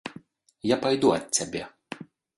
Я 0.73 0.77
пайду 0.85 1.11
ад 1.19 1.23
цябе. 1.41 1.63